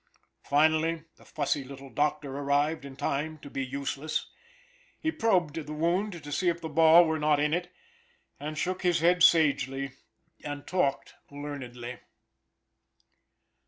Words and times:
Finally 0.45 1.03
the 1.17 1.25
fussy 1.25 1.63
little 1.63 1.91
doctor 1.91 2.35
arrived, 2.35 2.85
in 2.85 2.95
time 2.95 3.37
to 3.37 3.51
be 3.51 3.63
useless. 3.63 4.31
He 4.99 5.11
probed 5.11 5.53
the 5.57 5.73
wound 5.73 6.23
to 6.23 6.31
see 6.31 6.49
if 6.49 6.59
the 6.59 6.69
ball 6.69 7.05
were 7.05 7.19
not 7.19 7.39
in 7.39 7.53
it, 7.53 7.71
and 8.39 8.57
shook 8.57 8.81
his 8.81 9.01
head 9.01 9.21
sagely, 9.21 9.91
and 10.43 10.65
talked 10.65 11.13
learnedly. 11.29 11.99